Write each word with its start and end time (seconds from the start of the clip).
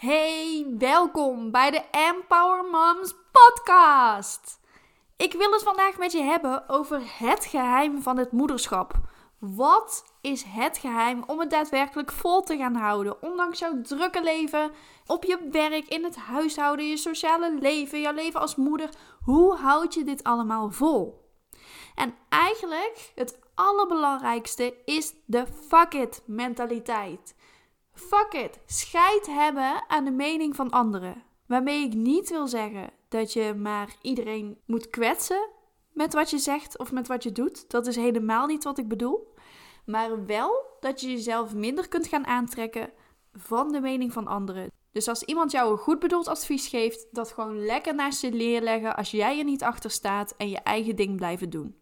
Hey, 0.00 0.66
welkom 0.78 1.50
bij 1.50 1.70
de 1.70 1.82
Empower 1.90 2.64
Moms 2.70 3.14
podcast. 3.32 4.60
Ik 5.16 5.32
wil 5.32 5.52
het 5.52 5.62
vandaag 5.62 5.98
met 5.98 6.12
je 6.12 6.22
hebben 6.22 6.68
over 6.68 7.00
het 7.18 7.44
geheim 7.44 8.02
van 8.02 8.16
het 8.16 8.32
moederschap. 8.32 8.92
Wat 9.38 10.04
is 10.20 10.42
het 10.46 10.78
geheim 10.78 11.22
om 11.26 11.40
het 11.40 11.50
daadwerkelijk 11.50 12.12
vol 12.12 12.42
te 12.42 12.56
gaan 12.56 12.74
houden? 12.74 13.22
Ondanks 13.22 13.58
jouw 13.58 13.80
drukke 13.82 14.22
leven, 14.22 14.70
op 15.06 15.24
je 15.24 15.48
werk, 15.50 15.88
in 15.88 16.04
het 16.04 16.16
huishouden, 16.16 16.86
je 16.86 16.96
sociale 16.96 17.58
leven, 17.58 18.00
jouw 18.00 18.14
leven 18.14 18.40
als 18.40 18.56
moeder. 18.56 18.90
Hoe 19.24 19.54
houd 19.54 19.94
je 19.94 20.04
dit 20.04 20.22
allemaal 20.22 20.70
vol? 20.70 21.30
En 21.94 22.14
eigenlijk 22.28 23.12
het 23.14 23.38
allerbelangrijkste 23.54 24.74
is 24.84 25.12
de 25.24 25.44
fuck 25.68 25.94
it 25.94 26.22
mentaliteit. 26.26 27.34
Fuck 28.08 28.32
it. 28.32 28.58
Scheid 28.66 29.26
hebben 29.26 29.84
aan 29.88 30.04
de 30.04 30.10
mening 30.10 30.56
van 30.56 30.70
anderen. 30.70 31.22
Waarmee 31.46 31.84
ik 31.84 31.94
niet 31.94 32.30
wil 32.30 32.48
zeggen 32.48 32.90
dat 33.08 33.32
je 33.32 33.54
maar 33.54 33.96
iedereen 34.02 34.58
moet 34.66 34.90
kwetsen 34.90 35.48
met 35.92 36.14
wat 36.14 36.30
je 36.30 36.38
zegt 36.38 36.78
of 36.78 36.92
met 36.92 37.08
wat 37.08 37.22
je 37.22 37.32
doet. 37.32 37.70
Dat 37.70 37.86
is 37.86 37.96
helemaal 37.96 38.46
niet 38.46 38.64
wat 38.64 38.78
ik 38.78 38.88
bedoel. 38.88 39.34
Maar 39.84 40.26
wel 40.26 40.76
dat 40.80 41.00
je 41.00 41.10
jezelf 41.10 41.54
minder 41.54 41.88
kunt 41.88 42.06
gaan 42.06 42.26
aantrekken 42.26 42.90
van 43.32 43.72
de 43.72 43.80
mening 43.80 44.12
van 44.12 44.26
anderen. 44.26 44.70
Dus 44.92 45.08
als 45.08 45.22
iemand 45.22 45.50
jou 45.50 45.70
een 45.72 45.78
goed 45.78 45.98
bedoeld 45.98 46.28
advies 46.28 46.68
geeft, 46.68 47.06
dat 47.10 47.32
gewoon 47.32 47.64
lekker 47.64 47.94
naast 47.94 48.20
je 48.20 48.32
leerleggen 48.32 48.96
als 48.96 49.10
jij 49.10 49.38
er 49.38 49.44
niet 49.44 49.62
achter 49.62 49.90
staat 49.90 50.34
en 50.36 50.48
je 50.48 50.58
eigen 50.58 50.96
ding 50.96 51.16
blijven 51.16 51.50
doen. 51.50 51.78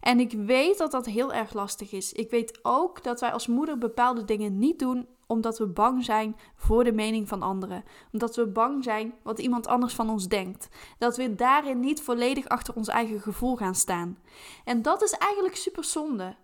En 0.00 0.20
ik 0.20 0.32
weet 0.32 0.78
dat 0.78 0.90
dat 0.90 1.06
heel 1.06 1.32
erg 1.32 1.52
lastig 1.52 1.92
is. 1.92 2.12
Ik 2.12 2.30
weet 2.30 2.58
ook 2.62 3.02
dat 3.02 3.20
wij 3.20 3.32
als 3.32 3.46
moeder 3.46 3.78
bepaalde 3.78 4.24
dingen 4.24 4.58
niet 4.58 4.78
doen 4.78 5.08
omdat 5.30 5.58
we 5.58 5.66
bang 5.66 6.04
zijn 6.04 6.36
voor 6.54 6.84
de 6.84 6.92
mening 6.92 7.28
van 7.28 7.42
anderen. 7.42 7.84
Omdat 8.12 8.36
we 8.36 8.46
bang 8.46 8.84
zijn 8.84 9.14
wat 9.22 9.38
iemand 9.38 9.66
anders 9.66 9.94
van 9.94 10.10
ons 10.10 10.28
denkt. 10.28 10.68
Dat 10.98 11.16
we 11.16 11.34
daarin 11.34 11.80
niet 11.80 12.02
volledig 12.02 12.48
achter 12.48 12.74
ons 12.74 12.88
eigen 12.88 13.20
gevoel 13.20 13.56
gaan 13.56 13.74
staan. 13.74 14.18
En 14.64 14.82
dat 14.82 15.02
is 15.02 15.12
eigenlijk 15.12 15.56
super 15.56 15.84
zonde. 15.84 16.36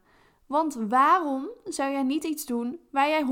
Want 0.46 0.78
waarom 0.88 1.48
zou 1.64 1.92
jij 1.92 2.02
niet 2.02 2.24
iets 2.24 2.46
doen 2.46 2.80
waar 2.90 3.08
jij 3.08 3.24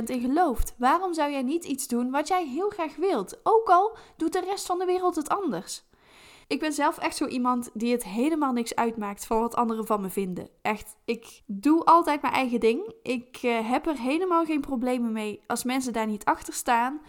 100% 0.00 0.04
in 0.04 0.20
gelooft? 0.20 0.74
Waarom 0.78 1.14
zou 1.14 1.30
jij 1.30 1.42
niet 1.42 1.64
iets 1.64 1.88
doen 1.88 2.10
wat 2.10 2.28
jij 2.28 2.46
heel 2.46 2.68
graag 2.68 2.96
wilt? 2.96 3.40
Ook 3.42 3.68
al 3.68 3.96
doet 4.16 4.32
de 4.32 4.40
rest 4.40 4.66
van 4.66 4.78
de 4.78 4.84
wereld 4.84 5.16
het 5.16 5.28
anders. 5.28 5.84
Ik 6.46 6.60
ben 6.60 6.72
zelf 6.72 6.98
echt 6.98 7.16
zo 7.16 7.26
iemand 7.26 7.70
die 7.74 7.92
het 7.92 8.04
helemaal 8.04 8.52
niks 8.52 8.74
uitmaakt 8.74 9.26
van 9.26 9.40
wat 9.40 9.54
anderen 9.54 9.86
van 9.86 10.00
me 10.00 10.08
vinden. 10.08 10.48
Echt, 10.62 10.96
ik 11.04 11.42
doe 11.46 11.84
altijd 11.84 12.22
mijn 12.22 12.34
eigen 12.34 12.60
ding. 12.60 12.92
Ik 13.02 13.42
uh, 13.42 13.70
heb 13.70 13.86
er 13.86 13.98
helemaal 13.98 14.44
geen 14.44 14.60
problemen 14.60 15.12
mee 15.12 15.40
als 15.46 15.64
mensen 15.64 15.92
daar 15.92 16.06
niet 16.06 16.24
achter 16.24 16.54
staan. 16.54 17.00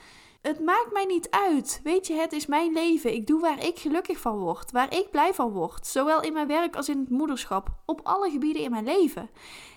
Het 0.42 0.60
maakt 0.60 0.92
mij 0.92 1.06
niet 1.06 1.30
uit. 1.30 1.80
Weet 1.84 2.08
je, 2.08 2.14
het 2.14 2.34
is 2.34 2.46
mijn 2.46 2.74
leven. 2.74 3.14
Ik 3.14 3.28
doe 3.28 3.42
waar 3.42 3.66
ik 3.66 3.80
gelukkig 3.80 4.20
van 4.20 4.38
word, 4.38 4.72
waar 4.72 4.94
ik 4.96 5.12
blij 5.12 5.34
van 5.34 5.52
word. 5.52 5.88
Zowel 5.88 6.22
in 6.22 6.34
mijn 6.34 6.48
werk 6.48 6.76
als 6.76 6.90
in 6.90 7.00
het 7.00 7.10
moederschap. 7.10 7.70
Op 7.86 8.00
alle 8.04 8.30
gebieden 8.30 8.62
in 8.62 8.72
mijn 8.72 8.84
leven. 8.84 9.30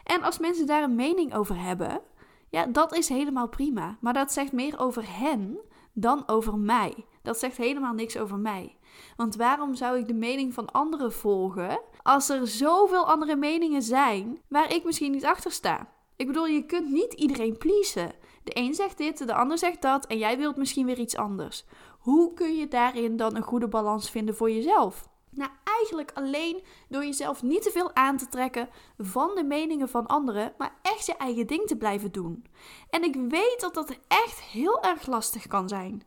En 0.05 0.23
als 0.23 0.39
mensen 0.39 0.67
daar 0.67 0.83
een 0.83 0.95
mening 0.95 1.35
over 1.35 1.61
hebben, 1.61 2.01
ja, 2.49 2.67
dat 2.67 2.95
is 2.95 3.09
helemaal 3.09 3.49
prima. 3.49 3.99
Maar 4.01 4.13
dat 4.13 4.33
zegt 4.33 4.53
meer 4.53 4.79
over 4.79 5.19
hen 5.19 5.59
dan 5.93 6.23
over 6.27 6.59
mij. 6.59 6.95
Dat 7.23 7.39
zegt 7.39 7.57
helemaal 7.57 7.93
niks 7.93 8.17
over 8.17 8.39
mij. 8.39 8.77
Want 9.17 9.37
waarom 9.37 9.75
zou 9.75 9.99
ik 9.99 10.07
de 10.07 10.15
mening 10.15 10.55
van 10.55 10.73
anderen 10.73 11.13
volgen 11.13 11.81
als 12.03 12.29
er 12.29 12.47
zoveel 12.47 13.07
andere 13.07 13.37
meningen 13.37 13.83
zijn 13.83 14.39
waar 14.49 14.75
ik 14.75 14.85
misschien 14.85 15.13
niet 15.13 15.25
achter 15.25 15.53
sta? 15.53 15.89
Ik 16.17 16.27
bedoel, 16.27 16.47
je 16.47 16.67
kunt 16.67 16.91
niet 16.91 17.13
iedereen 17.13 17.59
pleasen. 17.59 18.13
De 18.45 18.57
een 18.59 18.75
zegt 18.75 18.99
dit, 18.99 19.27
de 19.27 19.35
ander 19.35 19.59
zegt 19.59 19.83
dat 19.83 20.07
en 20.07 20.19
jij 20.19 20.39
wilt 20.39 20.57
misschien 20.57 20.87
weer 20.87 20.99
iets 20.99 21.17
anders. 21.17 21.65
Hoe 21.99 22.35
kun 22.35 22.57
je 22.57 22.69
daarin 22.69 23.17
dan 23.17 23.37
een 23.37 23.43
goede 23.43 23.69
balans 23.69 24.11
vinden 24.11 24.37
voor 24.37 24.51
jezelf? 24.51 25.09
Nou, 25.31 25.51
eigenlijk 25.65 26.11
alleen 26.15 26.63
door 26.89 27.05
jezelf 27.05 27.43
niet 27.43 27.63
te 27.63 27.71
veel 27.71 27.95
aan 27.95 28.17
te 28.17 28.29
trekken 28.29 28.69
van 28.99 29.31
de 29.35 29.45
meningen 29.45 29.89
van 29.89 30.07
anderen, 30.07 30.53
maar 30.59 30.79
echt 30.83 31.07
je 31.07 31.17
eigen 31.17 31.47
ding 31.47 31.67
te 31.67 31.77
blijven 31.77 32.13
doen. 32.13 32.47
En 32.91 33.03
ik 33.03 33.15
weet 33.29 33.61
dat 33.61 33.75
dat 33.75 33.99
echt 34.09 34.41
heel 34.41 34.83
erg 34.83 35.07
lastig 35.07 35.47
kan 35.47 35.69
zijn. 35.69 36.03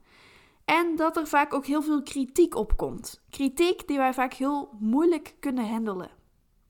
En 0.66 0.96
dat 0.96 1.18
er 1.18 1.28
vaak 1.28 1.54
ook 1.54 1.66
heel 1.66 1.82
veel 1.82 2.04
kritiek 2.04 2.56
op 2.56 2.78
komt. 2.78 3.24
Kritiek 3.30 3.88
die 3.88 3.98
wij 3.98 4.14
vaak 4.14 4.34
heel 4.34 4.70
moeilijk 4.80 5.36
kunnen 5.40 5.68
handelen. 5.68 6.12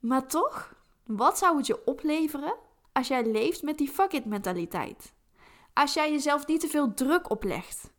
Maar 0.00 0.26
toch, 0.26 0.74
wat 1.06 1.38
zou 1.38 1.56
het 1.56 1.66
je 1.66 1.84
opleveren 1.84 2.54
als 2.92 3.08
jij 3.08 3.24
leeft 3.24 3.62
met 3.62 3.78
die 3.78 3.88
fuck 3.88 4.12
it 4.12 4.24
mentaliteit? 4.24 5.12
Als 5.74 5.94
jij 5.94 6.10
jezelf 6.10 6.46
niet 6.46 6.60
te 6.60 6.68
veel 6.68 6.94
druk 6.94 7.30
oplegt. 7.30 7.92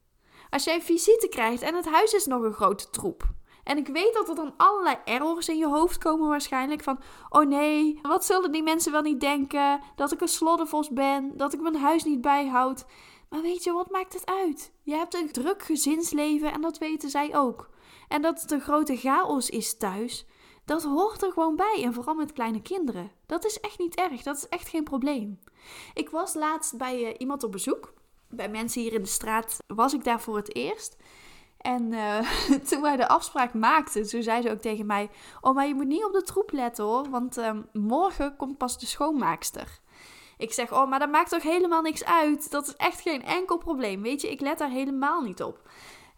Als 0.49 0.63
jij 0.63 0.81
visite 0.81 1.27
krijgt 1.29 1.61
en 1.61 1.75
het 1.75 1.89
huis 1.89 2.13
is 2.13 2.25
nog 2.25 2.41
een 2.43 2.53
grote 2.53 2.89
troep. 2.89 3.23
En 3.63 3.77
ik 3.77 3.87
weet 3.87 4.13
dat 4.13 4.29
er 4.29 4.35
dan 4.35 4.53
allerlei 4.57 4.97
errors 5.05 5.49
in 5.49 5.57
je 5.57 5.67
hoofd 5.67 5.97
komen 5.97 6.27
waarschijnlijk. 6.27 6.83
Van, 6.83 6.99
oh 7.29 7.45
nee, 7.45 7.99
wat 8.01 8.25
zullen 8.25 8.51
die 8.51 8.63
mensen 8.63 8.91
wel 8.91 9.01
niet 9.01 9.19
denken? 9.19 9.81
Dat 9.95 10.11
ik 10.11 10.21
een 10.21 10.27
sloddervos 10.27 10.89
ben, 10.89 11.37
dat 11.37 11.53
ik 11.53 11.61
mijn 11.61 11.75
huis 11.75 12.03
niet 12.03 12.21
bijhoud. 12.21 12.85
Maar 13.33 13.41
weet 13.41 13.63
je, 13.63 13.71
wat 13.71 13.89
maakt 13.89 14.13
het 14.13 14.25
uit? 14.25 14.71
Je 14.81 14.93
hebt 14.93 15.13
een 15.13 15.31
druk 15.31 15.63
gezinsleven 15.63 16.53
en 16.53 16.61
dat 16.61 16.77
weten 16.77 17.09
zij 17.09 17.35
ook. 17.35 17.69
En 18.07 18.21
dat 18.21 18.41
het 18.41 18.51
een 18.51 18.61
grote 18.61 18.95
chaos 18.97 19.49
is 19.49 19.77
thuis, 19.77 20.25
dat 20.65 20.83
hoort 20.83 21.23
er 21.23 21.31
gewoon 21.31 21.55
bij. 21.55 21.81
En 21.83 21.93
vooral 21.93 22.13
met 22.13 22.33
kleine 22.33 22.61
kinderen. 22.61 23.11
Dat 23.25 23.45
is 23.45 23.59
echt 23.59 23.79
niet 23.79 23.95
erg, 23.95 24.23
dat 24.23 24.35
is 24.37 24.47
echt 24.47 24.67
geen 24.67 24.83
probleem. 24.83 25.39
Ik 25.93 26.09
was 26.09 26.33
laatst 26.33 26.77
bij 26.77 27.01
uh, 27.01 27.13
iemand 27.17 27.43
op 27.43 27.51
bezoek. 27.51 27.93
Bij 28.29 28.49
mensen 28.49 28.81
hier 28.81 28.93
in 28.93 29.01
de 29.01 29.07
straat 29.07 29.57
was 29.67 29.93
ik 29.93 30.03
daar 30.03 30.21
voor 30.21 30.35
het 30.35 30.55
eerst. 30.55 30.97
En 31.57 31.91
uh, 31.91 32.19
toen 32.69 32.81
wij 32.81 32.95
de 32.95 33.07
afspraak 33.07 33.53
maakten, 33.53 34.07
toen 34.07 34.23
zei 34.23 34.41
ze 34.41 34.51
ook 34.51 34.61
tegen 34.61 34.85
mij: 34.85 35.09
Oh, 35.41 35.55
maar 35.55 35.67
je 35.67 35.75
moet 35.75 35.87
niet 35.87 36.05
op 36.05 36.13
de 36.13 36.23
troep 36.23 36.51
letten 36.51 36.83
hoor, 36.83 37.09
want 37.09 37.37
uh, 37.37 37.51
morgen 37.71 38.35
komt 38.35 38.57
pas 38.57 38.79
de 38.79 38.85
schoonmaakster. 38.85 39.81
Ik 40.37 40.53
zeg, 40.53 40.73
oh, 40.73 40.89
maar 40.89 40.99
dat 40.99 41.09
maakt 41.09 41.29
toch 41.29 41.43
helemaal 41.43 41.81
niks 41.81 42.05
uit? 42.05 42.51
Dat 42.51 42.67
is 42.67 42.75
echt 42.75 43.01
geen 43.01 43.23
enkel 43.23 43.57
probleem. 43.57 44.01
Weet 44.01 44.21
je, 44.21 44.31
ik 44.31 44.41
let 44.41 44.57
daar 44.57 44.69
helemaal 44.69 45.21
niet 45.21 45.43
op. 45.43 45.69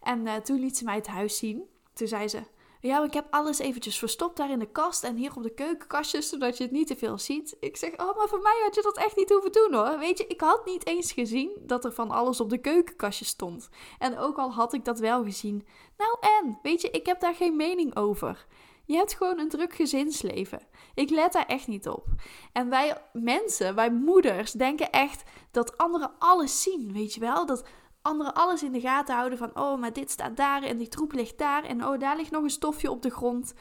En 0.02 0.26
uh, 0.26 0.34
toen 0.34 0.60
liet 0.60 0.76
ze 0.76 0.84
mij 0.84 0.94
het 0.94 1.06
huis 1.06 1.36
zien. 1.36 1.64
Toen 1.94 2.08
zei 2.08 2.28
ze, 2.28 2.42
ja, 2.80 3.04
ik 3.04 3.12
heb 3.12 3.26
alles 3.30 3.58
eventjes 3.58 3.98
verstopt 3.98 4.36
daar 4.36 4.50
in 4.50 4.58
de 4.58 4.70
kast 4.70 5.04
en 5.04 5.16
hier 5.16 5.36
op 5.36 5.42
de 5.42 5.54
keukenkastjes, 5.54 6.28
zodat 6.28 6.56
je 6.56 6.62
het 6.62 6.72
niet 6.72 6.86
te 6.86 6.96
veel 6.96 7.18
ziet. 7.18 7.56
Ik 7.60 7.76
zeg, 7.76 7.90
oh, 7.90 8.16
maar 8.16 8.28
voor 8.28 8.42
mij 8.42 8.60
had 8.62 8.74
je 8.74 8.82
dat 8.82 8.96
echt 8.96 9.16
niet 9.16 9.28
hoeven 9.28 9.52
doen 9.52 9.74
hoor. 9.74 9.98
Weet 9.98 10.18
je, 10.18 10.26
ik 10.26 10.40
had 10.40 10.66
niet 10.66 10.86
eens 10.86 11.12
gezien 11.12 11.50
dat 11.60 11.84
er 11.84 11.92
van 11.92 12.10
alles 12.10 12.40
op 12.40 12.50
de 12.50 12.58
keukenkastjes 12.58 13.28
stond. 13.28 13.68
En 13.98 14.18
ook 14.18 14.36
al 14.36 14.52
had 14.52 14.72
ik 14.72 14.84
dat 14.84 14.98
wel 14.98 15.24
gezien. 15.24 15.66
Nou 15.96 16.16
en, 16.20 16.58
weet 16.62 16.80
je, 16.80 16.90
ik 16.90 17.06
heb 17.06 17.20
daar 17.20 17.34
geen 17.34 17.56
mening 17.56 17.96
over. 17.96 18.46
Je 18.84 18.96
hebt 18.96 19.14
gewoon 19.14 19.38
een 19.38 19.48
druk 19.48 19.74
gezinsleven. 19.74 20.66
Ik 20.96 21.10
let 21.10 21.32
daar 21.32 21.46
echt 21.46 21.66
niet 21.66 21.88
op. 21.88 22.06
En 22.52 22.68
wij 22.68 22.96
mensen, 23.12 23.74
wij 23.74 23.90
moeders, 23.90 24.52
denken 24.52 24.90
echt 24.90 25.22
dat 25.50 25.78
anderen 25.78 26.10
alles 26.18 26.62
zien. 26.62 26.92
Weet 26.92 27.14
je 27.14 27.20
wel? 27.20 27.46
Dat 27.46 27.64
anderen 28.02 28.34
alles 28.34 28.62
in 28.62 28.72
de 28.72 28.80
gaten 28.80 29.14
houden 29.14 29.38
van, 29.38 29.50
oh, 29.58 29.80
maar 29.80 29.92
dit 29.92 30.10
staat 30.10 30.36
daar 30.36 30.62
en 30.62 30.76
die 30.76 30.88
troep 30.88 31.12
ligt 31.12 31.38
daar 31.38 31.64
en 31.64 31.86
oh, 31.86 31.98
daar 31.98 32.16
ligt 32.16 32.30
nog 32.30 32.42
een 32.42 32.50
stofje 32.50 32.90
op 32.90 33.02
de 33.02 33.10
grond. 33.10 33.54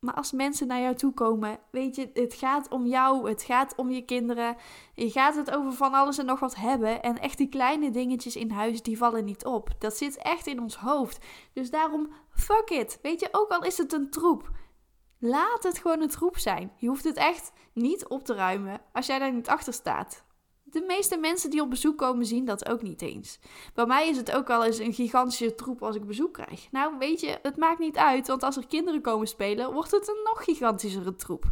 Maar 0.00 0.14
als 0.14 0.32
mensen 0.32 0.66
naar 0.66 0.80
jou 0.80 0.94
toe 0.94 1.12
komen, 1.12 1.58
weet 1.70 1.96
je, 1.96 2.10
het 2.14 2.34
gaat 2.34 2.68
om 2.68 2.86
jou, 2.86 3.28
het 3.28 3.42
gaat 3.42 3.74
om 3.76 3.90
je 3.90 4.04
kinderen. 4.04 4.56
Je 4.94 5.10
gaat 5.10 5.36
het 5.36 5.50
over 5.50 5.72
van 5.72 5.94
alles 5.94 6.18
en 6.18 6.26
nog 6.26 6.40
wat 6.40 6.56
hebben. 6.56 7.02
En 7.02 7.18
echt 7.18 7.38
die 7.38 7.48
kleine 7.48 7.90
dingetjes 7.90 8.36
in 8.36 8.50
huis, 8.50 8.82
die 8.82 8.98
vallen 8.98 9.24
niet 9.24 9.44
op. 9.44 9.70
Dat 9.78 9.96
zit 9.96 10.16
echt 10.16 10.46
in 10.46 10.60
ons 10.60 10.76
hoofd. 10.76 11.24
Dus 11.52 11.70
daarom, 11.70 12.12
fuck 12.30 12.70
it. 12.70 12.98
Weet 13.02 13.20
je, 13.20 13.28
ook 13.32 13.50
al 13.50 13.62
is 13.62 13.78
het 13.78 13.92
een 13.92 14.10
troep. 14.10 14.50
Laat 15.28 15.62
het 15.62 15.78
gewoon 15.78 16.00
een 16.00 16.08
troep 16.08 16.38
zijn. 16.38 16.72
Je 16.76 16.88
hoeft 16.88 17.04
het 17.04 17.16
echt 17.16 17.52
niet 17.72 18.08
op 18.08 18.24
te 18.24 18.34
ruimen 18.34 18.80
als 18.92 19.06
jij 19.06 19.18
daar 19.18 19.32
niet 19.32 19.48
achter 19.48 19.72
staat. 19.72 20.24
De 20.62 20.84
meeste 20.86 21.16
mensen 21.16 21.50
die 21.50 21.60
op 21.60 21.70
bezoek 21.70 21.98
komen 21.98 22.26
zien 22.26 22.44
dat 22.44 22.68
ook 22.68 22.82
niet 22.82 23.02
eens. 23.02 23.38
Bij 23.74 23.86
mij 23.86 24.08
is 24.08 24.16
het 24.16 24.32
ook 24.32 24.46
wel 24.46 24.64
eens 24.64 24.78
een 24.78 24.92
gigantische 24.92 25.54
troep 25.54 25.82
als 25.82 25.96
ik 25.96 26.06
bezoek 26.06 26.32
krijg. 26.32 26.70
Nou, 26.70 26.98
weet 26.98 27.20
je, 27.20 27.38
het 27.42 27.56
maakt 27.56 27.78
niet 27.78 27.96
uit, 27.96 28.26
want 28.26 28.42
als 28.42 28.56
er 28.56 28.66
kinderen 28.66 29.00
komen 29.00 29.26
spelen, 29.26 29.72
wordt 29.72 29.90
het 29.90 30.08
een 30.08 30.22
nog 30.24 30.44
gigantischere 30.44 31.16
troep. 31.16 31.44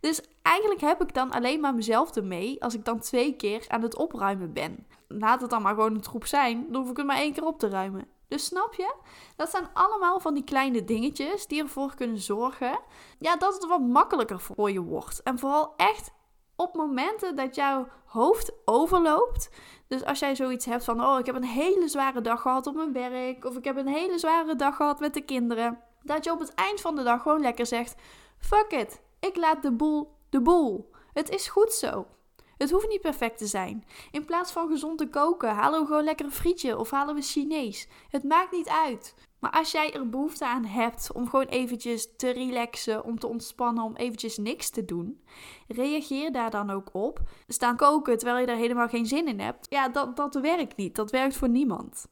Dus 0.00 0.20
eigenlijk 0.42 0.80
heb 0.80 1.02
ik 1.02 1.14
dan 1.14 1.30
alleen 1.30 1.60
maar 1.60 1.74
mezelf 1.74 2.16
ermee 2.16 2.62
als 2.62 2.74
ik 2.74 2.84
dan 2.84 3.00
twee 3.00 3.36
keer 3.36 3.64
aan 3.68 3.82
het 3.82 3.96
opruimen 3.96 4.52
ben. 4.52 4.86
Laat 5.08 5.40
het 5.40 5.50
dan 5.50 5.62
maar 5.62 5.74
gewoon 5.74 5.94
een 5.94 6.00
troep 6.00 6.26
zijn, 6.26 6.66
dan 6.70 6.80
hoef 6.80 6.90
ik 6.90 6.96
het 6.96 7.06
maar 7.06 7.16
één 7.16 7.32
keer 7.32 7.46
op 7.46 7.58
te 7.58 7.68
ruimen. 7.68 8.15
Dus 8.28 8.44
snap 8.44 8.74
je? 8.74 8.94
Dat 9.36 9.50
zijn 9.50 9.68
allemaal 9.72 10.20
van 10.20 10.34
die 10.34 10.44
kleine 10.44 10.84
dingetjes 10.84 11.46
die 11.46 11.62
ervoor 11.62 11.94
kunnen 11.94 12.18
zorgen 12.18 12.78
ja, 13.18 13.36
dat 13.36 13.54
het 13.54 13.66
wat 13.66 13.80
makkelijker 13.80 14.40
voor 14.40 14.70
je 14.70 14.80
wordt. 14.80 15.22
En 15.22 15.38
vooral 15.38 15.74
echt 15.76 16.10
op 16.56 16.74
momenten 16.74 17.36
dat 17.36 17.54
jouw 17.54 17.88
hoofd 18.04 18.52
overloopt. 18.64 19.50
Dus 19.88 20.04
als 20.04 20.18
jij 20.18 20.36
zoiets 20.36 20.64
hebt 20.64 20.84
van: 20.84 21.04
Oh, 21.04 21.18
ik 21.18 21.26
heb 21.26 21.34
een 21.34 21.44
hele 21.44 21.88
zware 21.88 22.20
dag 22.20 22.40
gehad 22.42 22.66
op 22.66 22.74
mijn 22.74 22.92
werk. 22.92 23.44
Of 23.44 23.56
ik 23.56 23.64
heb 23.64 23.76
een 23.76 23.88
hele 23.88 24.18
zware 24.18 24.56
dag 24.56 24.76
gehad 24.76 25.00
met 25.00 25.14
de 25.14 25.24
kinderen. 25.24 25.80
Dat 26.02 26.24
je 26.24 26.32
op 26.32 26.38
het 26.38 26.54
eind 26.54 26.80
van 26.80 26.96
de 26.96 27.02
dag 27.02 27.22
gewoon 27.22 27.40
lekker 27.40 27.66
zegt: 27.66 27.94
Fuck 28.38 28.72
it, 28.72 29.00
ik 29.20 29.36
laat 29.36 29.62
de 29.62 29.72
boel 29.72 30.14
de 30.30 30.40
boel. 30.40 30.90
Het 31.12 31.28
is 31.28 31.48
goed 31.48 31.72
zo. 31.72 32.06
Het 32.56 32.70
hoeft 32.70 32.88
niet 32.88 33.00
perfect 33.00 33.38
te 33.38 33.46
zijn. 33.46 33.84
In 34.10 34.24
plaats 34.24 34.52
van 34.52 34.68
gezond 34.68 34.98
te 34.98 35.08
koken, 35.08 35.54
halen 35.54 35.80
we 35.80 35.86
gewoon 35.86 36.04
lekker 36.04 36.26
een 36.26 36.32
frietje 36.32 36.78
of 36.78 36.90
halen 36.90 37.14
we 37.14 37.22
Chinees. 37.22 37.88
Het 38.08 38.24
maakt 38.24 38.52
niet 38.52 38.68
uit. 38.68 39.14
Maar 39.38 39.50
als 39.50 39.72
jij 39.72 39.92
er 39.92 40.08
behoefte 40.08 40.46
aan 40.46 40.64
hebt 40.64 41.12
om 41.12 41.28
gewoon 41.28 41.46
eventjes 41.46 42.16
te 42.16 42.30
relaxen, 42.30 43.04
om 43.04 43.18
te 43.18 43.26
ontspannen, 43.26 43.84
om 43.84 43.96
eventjes 43.96 44.36
niks 44.36 44.70
te 44.70 44.84
doen, 44.84 45.22
reageer 45.68 46.32
daar 46.32 46.50
dan 46.50 46.70
ook 46.70 46.88
op. 46.92 47.20
Staan 47.48 47.76
koken 47.76 48.18
terwijl 48.18 48.40
je 48.40 48.46
daar 48.46 48.56
helemaal 48.56 48.88
geen 48.88 49.06
zin 49.06 49.28
in 49.28 49.40
hebt, 49.40 49.66
ja, 49.70 49.88
dat, 49.88 50.16
dat 50.16 50.34
werkt 50.34 50.76
niet. 50.76 50.94
Dat 50.96 51.10
werkt 51.10 51.36
voor 51.36 51.48
niemand. 51.48 52.06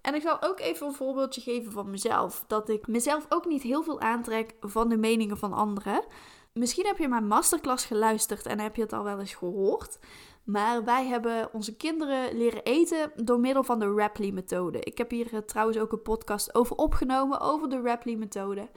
En 0.00 0.14
ik 0.14 0.22
zal 0.22 0.42
ook 0.42 0.60
even 0.60 0.86
een 0.86 0.92
voorbeeldje 0.92 1.40
geven 1.40 1.72
van 1.72 1.90
mezelf. 1.90 2.44
Dat 2.46 2.68
ik 2.68 2.86
mezelf 2.86 3.26
ook 3.28 3.46
niet 3.46 3.62
heel 3.62 3.82
veel 3.82 4.00
aantrek 4.00 4.54
van 4.60 4.88
de 4.88 4.96
meningen 4.96 5.38
van 5.38 5.52
anderen. 5.52 6.04
Misschien 6.60 6.86
heb 6.86 6.98
je 6.98 7.08
mijn 7.08 7.26
masterclass 7.26 7.84
geluisterd 7.84 8.46
en 8.46 8.58
heb 8.58 8.76
je 8.76 8.82
het 8.82 8.92
al 8.92 9.04
wel 9.04 9.18
eens 9.18 9.34
gehoord. 9.34 9.98
Maar 10.44 10.84
wij 10.84 11.06
hebben 11.06 11.52
onze 11.52 11.76
kinderen 11.76 12.36
leren 12.36 12.62
eten 12.62 13.12
door 13.16 13.40
middel 13.40 13.62
van 13.64 13.78
de 13.78 13.94
Rapley-methode. 13.94 14.80
Ik 14.80 14.98
heb 14.98 15.10
hier 15.10 15.34
eh, 15.34 15.38
trouwens 15.38 15.78
ook 15.78 15.92
een 15.92 16.02
podcast 16.02 16.54
over 16.54 16.76
opgenomen, 16.76 17.40
over 17.40 17.68
de 17.68 17.80
Rapley-methode. 17.80 18.68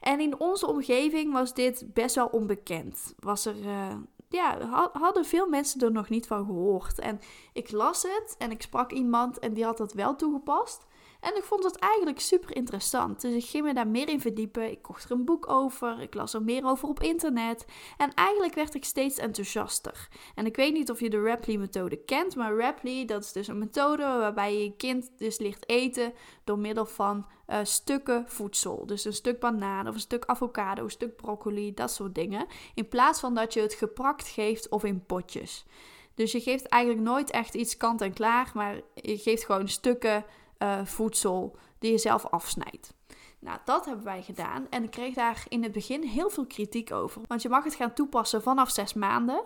En 0.00 0.20
in 0.20 0.40
onze 0.40 0.66
omgeving 0.66 1.32
was 1.32 1.54
dit 1.54 1.84
best 1.92 2.14
wel 2.14 2.26
onbekend. 2.26 3.14
Was 3.18 3.46
er, 3.46 3.56
uh, 3.56 3.94
ja, 4.28 4.58
hadden 4.92 5.24
veel 5.24 5.48
mensen 5.48 5.80
er 5.80 5.92
nog 5.92 6.08
niet 6.08 6.26
van 6.26 6.44
gehoord. 6.44 6.98
En 6.98 7.20
ik 7.52 7.70
las 7.70 8.02
het 8.02 8.34
en 8.38 8.50
ik 8.50 8.62
sprak 8.62 8.92
iemand 8.92 9.38
en 9.38 9.52
die 9.52 9.64
had 9.64 9.76
dat 9.76 9.92
wel 9.92 10.16
toegepast. 10.16 10.86
En 11.20 11.36
ik 11.36 11.42
vond 11.42 11.64
het 11.64 11.76
eigenlijk 11.76 12.20
super 12.20 12.56
interessant. 12.56 13.20
Dus 13.20 13.44
ik 13.44 13.50
ging 13.50 13.64
me 13.64 13.74
daar 13.74 13.88
meer 13.88 14.08
in 14.08 14.20
verdiepen. 14.20 14.70
Ik 14.70 14.82
kocht 14.82 15.04
er 15.04 15.10
een 15.10 15.24
boek 15.24 15.50
over. 15.50 16.00
Ik 16.00 16.14
las 16.14 16.34
er 16.34 16.42
meer 16.42 16.64
over 16.64 16.88
op 16.88 17.02
internet. 17.02 17.66
En 17.96 18.14
eigenlijk 18.14 18.54
werd 18.54 18.74
ik 18.74 18.84
steeds 18.84 19.18
enthousiaster. 19.18 20.08
En 20.34 20.46
ik 20.46 20.56
weet 20.56 20.72
niet 20.72 20.90
of 20.90 21.00
je 21.00 21.10
de 21.10 21.22
Rapley-methode 21.22 21.96
kent. 21.96 22.36
Maar 22.36 22.56
Rapley, 22.56 23.04
dat 23.04 23.22
is 23.22 23.32
dus 23.32 23.48
een 23.48 23.58
methode 23.58 24.02
waarbij 24.02 24.52
je 24.52 24.62
je 24.62 24.76
kind 24.76 25.10
dus 25.16 25.38
leert 25.38 25.68
eten 25.68 26.12
door 26.44 26.58
middel 26.58 26.86
van 26.86 27.26
uh, 27.48 27.58
stukken 27.62 28.24
voedsel. 28.28 28.86
Dus 28.86 29.04
een 29.04 29.12
stuk 29.12 29.40
banaan 29.40 29.88
of 29.88 29.94
een 29.94 30.00
stuk 30.00 30.24
avocado, 30.24 30.84
een 30.84 30.90
stuk 30.90 31.16
broccoli, 31.16 31.74
dat 31.74 31.90
soort 31.90 32.14
dingen. 32.14 32.46
In 32.74 32.88
plaats 32.88 33.20
van 33.20 33.34
dat 33.34 33.54
je 33.54 33.60
het 33.60 33.74
geprakt 33.74 34.28
geeft 34.28 34.68
of 34.68 34.84
in 34.84 35.04
potjes. 35.06 35.66
Dus 36.14 36.32
je 36.32 36.40
geeft 36.40 36.66
eigenlijk 36.66 37.04
nooit 37.04 37.30
echt 37.30 37.54
iets 37.54 37.76
kant 37.76 38.00
en 38.00 38.12
klaar, 38.12 38.50
maar 38.54 38.80
je 38.94 39.18
geeft 39.18 39.44
gewoon 39.44 39.68
stukken 39.68 40.24
uh, 40.58 40.84
voedsel 40.84 41.56
die 41.78 41.90
je 41.90 41.98
zelf 41.98 42.26
afsnijdt. 42.26 42.94
Nou, 43.40 43.58
dat 43.64 43.84
hebben 43.84 44.04
wij 44.04 44.22
gedaan 44.22 44.66
en 44.70 44.82
ik 44.84 44.90
kreeg 44.90 45.14
daar 45.14 45.44
in 45.48 45.62
het 45.62 45.72
begin 45.72 46.02
heel 46.02 46.30
veel 46.30 46.46
kritiek 46.46 46.92
over. 46.92 47.22
Want 47.26 47.42
je 47.42 47.48
mag 47.48 47.64
het 47.64 47.74
gaan 47.74 47.94
toepassen 47.94 48.42
vanaf 48.42 48.70
zes 48.70 48.94
maanden. 48.94 49.44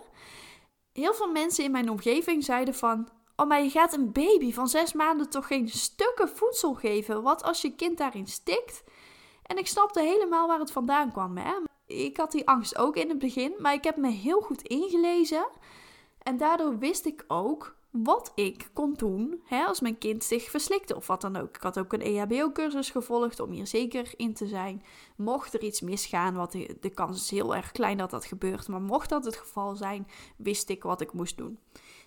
Heel 0.93 1.13
veel 1.13 1.31
mensen 1.31 1.63
in 1.63 1.71
mijn 1.71 1.89
omgeving 1.89 2.43
zeiden 2.43 2.75
van... 2.75 3.09
Oh, 3.35 3.47
maar 3.47 3.63
je 3.63 3.69
gaat 3.69 3.93
een 3.93 4.11
baby 4.11 4.53
van 4.53 4.67
zes 4.67 4.93
maanden 4.93 5.29
toch 5.29 5.47
geen 5.47 5.69
stukken 5.69 6.29
voedsel 6.29 6.73
geven? 6.73 7.23
Wat 7.23 7.43
als 7.43 7.61
je 7.61 7.75
kind 7.75 7.97
daarin 7.97 8.27
stikt? 8.27 8.83
En 9.43 9.57
ik 9.57 9.67
snapte 9.67 10.01
helemaal 10.01 10.47
waar 10.47 10.59
het 10.59 10.71
vandaan 10.71 11.11
kwam. 11.11 11.37
Hè? 11.37 11.53
Ik 11.85 12.17
had 12.17 12.31
die 12.31 12.47
angst 12.47 12.77
ook 12.77 12.95
in 12.95 13.09
het 13.09 13.19
begin, 13.19 13.53
maar 13.59 13.73
ik 13.73 13.83
heb 13.83 13.97
me 13.97 14.09
heel 14.09 14.41
goed 14.41 14.61
ingelezen. 14.61 15.47
En 16.23 16.37
daardoor 16.37 16.77
wist 16.77 17.05
ik 17.05 17.23
ook 17.27 17.75
wat 17.93 18.31
ik 18.35 18.69
kon 18.73 18.93
doen 18.93 19.41
hè, 19.45 19.63
als 19.63 19.79
mijn 19.79 19.97
kind 19.97 20.23
zich 20.23 20.49
verslikte 20.49 20.95
of 20.95 21.07
wat 21.07 21.21
dan 21.21 21.35
ook. 21.35 21.55
Ik 21.55 21.61
had 21.61 21.79
ook 21.79 21.93
een 21.93 22.01
EHBO-cursus 22.01 22.89
gevolgd 22.89 23.39
om 23.39 23.51
hier 23.51 23.67
zeker 23.67 24.13
in 24.15 24.33
te 24.33 24.47
zijn. 24.47 24.83
Mocht 25.15 25.53
er 25.53 25.61
iets 25.61 25.81
misgaan, 25.81 26.33
wat 26.33 26.51
de, 26.51 26.91
kans 26.93 27.21
is 27.21 27.29
heel 27.29 27.55
erg 27.55 27.71
klein 27.71 27.97
dat 27.97 28.09
dat 28.09 28.25
gebeurt, 28.25 28.67
maar 28.67 28.81
mocht 28.81 29.09
dat 29.09 29.25
het 29.25 29.35
geval 29.35 29.75
zijn, 29.75 30.07
wist 30.37 30.69
ik 30.69 30.83
wat 30.83 31.01
ik 31.01 31.13
moest 31.13 31.37
doen. 31.37 31.59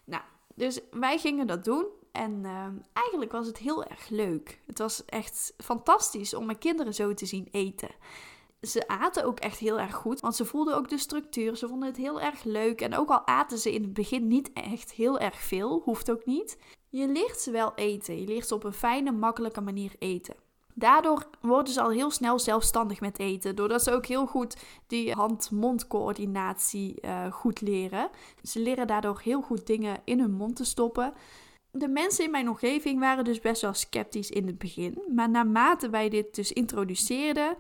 Nou, 0.04 0.22
dus 0.54 0.80
wij 0.90 1.18
gingen 1.18 1.46
dat 1.46 1.64
doen 1.64 1.86
en 2.12 2.44
uh, 2.44 2.66
eigenlijk 2.92 3.32
was 3.32 3.46
het 3.46 3.58
heel 3.58 3.84
erg 3.84 4.08
leuk. 4.08 4.60
Het 4.66 4.78
was 4.78 5.04
echt 5.04 5.54
fantastisch 5.56 6.34
om 6.34 6.46
mijn 6.46 6.58
kinderen 6.58 6.94
zo 6.94 7.14
te 7.14 7.26
zien 7.26 7.48
eten 7.50 7.90
ze 8.60 8.88
aten 8.88 9.24
ook 9.24 9.38
echt 9.38 9.58
heel 9.58 9.80
erg 9.80 9.94
goed, 9.94 10.20
want 10.20 10.36
ze 10.36 10.44
voelden 10.44 10.76
ook 10.76 10.88
de 10.88 10.98
structuur. 10.98 11.56
Ze 11.56 11.68
vonden 11.68 11.88
het 11.88 11.96
heel 11.96 12.20
erg 12.20 12.44
leuk. 12.44 12.80
En 12.80 12.94
ook 12.94 13.10
al 13.10 13.26
aten 13.26 13.58
ze 13.58 13.72
in 13.72 13.82
het 13.82 13.94
begin 13.94 14.26
niet 14.28 14.52
echt 14.52 14.92
heel 14.92 15.18
erg 15.18 15.36
veel, 15.40 15.80
hoeft 15.84 16.10
ook 16.10 16.26
niet. 16.26 16.58
Je 16.88 17.08
leert 17.08 17.40
ze 17.40 17.50
wel 17.50 17.72
eten. 17.74 18.20
Je 18.20 18.26
leert 18.26 18.46
ze 18.46 18.54
op 18.54 18.64
een 18.64 18.72
fijne, 18.72 19.12
makkelijke 19.12 19.60
manier 19.60 19.92
eten. 19.98 20.34
Daardoor 20.74 21.28
worden 21.40 21.72
ze 21.72 21.80
al 21.80 21.90
heel 21.90 22.10
snel 22.10 22.38
zelfstandig 22.38 23.00
met 23.00 23.18
eten. 23.18 23.56
Doordat 23.56 23.82
ze 23.82 23.92
ook 23.92 24.06
heel 24.06 24.26
goed 24.26 24.56
die 24.86 25.12
hand-mond-coördinatie 25.12 26.98
uh, 27.04 27.32
goed 27.32 27.60
leren. 27.60 28.10
Ze 28.42 28.60
leren 28.60 28.86
daardoor 28.86 29.20
heel 29.22 29.40
goed 29.42 29.66
dingen 29.66 30.00
in 30.04 30.20
hun 30.20 30.32
mond 30.32 30.56
te 30.56 30.64
stoppen. 30.64 31.12
De 31.70 31.88
mensen 31.88 32.24
in 32.24 32.30
mijn 32.30 32.48
omgeving 32.48 33.00
waren 33.00 33.24
dus 33.24 33.40
best 33.40 33.62
wel 33.62 33.74
sceptisch 33.74 34.30
in 34.30 34.46
het 34.46 34.58
begin. 34.58 35.02
Maar 35.14 35.30
naarmate 35.30 35.90
wij 35.90 36.08
dit 36.08 36.34
dus 36.34 36.52
introduceerden, 36.52 37.56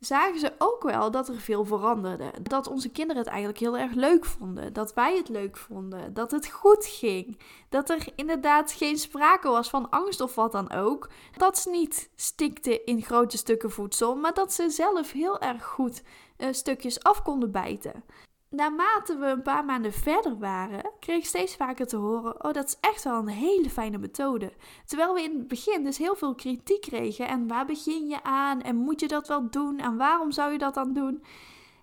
zagen 0.00 0.38
ze 0.38 0.52
ook 0.58 0.82
wel 0.82 1.10
dat 1.10 1.28
er 1.28 1.40
veel 1.40 1.64
veranderde. 1.64 2.32
Dat 2.42 2.66
onze 2.66 2.88
kinderen 2.88 3.22
het 3.22 3.30
eigenlijk 3.30 3.58
heel 3.58 3.78
erg 3.78 3.92
leuk 3.92 4.24
vonden. 4.24 4.72
Dat 4.72 4.94
wij 4.94 5.16
het 5.16 5.28
leuk 5.28 5.56
vonden. 5.56 6.14
Dat 6.14 6.30
het 6.30 6.50
goed 6.50 6.86
ging. 6.86 7.38
Dat 7.68 7.90
er 7.90 8.06
inderdaad 8.16 8.72
geen 8.72 8.98
sprake 8.98 9.48
was 9.48 9.70
van 9.70 9.90
angst 9.90 10.20
of 10.20 10.34
wat 10.34 10.52
dan 10.52 10.72
ook. 10.72 11.10
Dat 11.36 11.58
ze 11.58 11.70
niet 11.70 12.10
stikten 12.16 12.84
in 12.84 13.02
grote 13.02 13.36
stukken 13.36 13.70
voedsel, 13.70 14.16
maar 14.16 14.34
dat 14.34 14.52
ze 14.52 14.70
zelf 14.70 15.12
heel 15.12 15.40
erg 15.40 15.64
goed 15.64 16.02
uh, 16.38 16.48
stukjes 16.52 17.02
af 17.02 17.22
konden 17.22 17.50
bijten 17.50 18.04
naarmate 18.50 19.16
we 19.16 19.26
een 19.26 19.42
paar 19.42 19.64
maanden 19.64 19.92
verder 19.92 20.38
waren, 20.38 20.90
kreeg 21.00 21.16
ik 21.16 21.24
steeds 21.24 21.56
vaker 21.56 21.86
te 21.86 21.96
horen: 21.96 22.44
Oh, 22.44 22.52
dat 22.52 22.66
is 22.66 22.76
echt 22.80 23.04
wel 23.04 23.18
een 23.18 23.28
hele 23.28 23.70
fijne 23.70 23.98
methode. 23.98 24.52
Terwijl 24.84 25.14
we 25.14 25.22
in 25.22 25.38
het 25.38 25.48
begin 25.48 25.84
dus 25.84 25.98
heel 25.98 26.14
veel 26.14 26.34
kritiek 26.34 26.80
kregen. 26.80 27.28
En 27.28 27.46
waar 27.46 27.66
begin 27.66 28.08
je 28.08 28.22
aan? 28.22 28.62
En 28.62 28.76
moet 28.76 29.00
je 29.00 29.08
dat 29.08 29.28
wel 29.28 29.50
doen? 29.50 29.78
En 29.78 29.96
waarom 29.96 30.32
zou 30.32 30.52
je 30.52 30.58
dat 30.58 30.74
dan 30.74 30.92
doen? 30.92 31.22